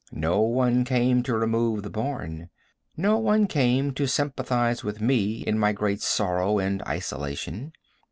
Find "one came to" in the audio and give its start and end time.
0.41-1.35, 3.19-4.07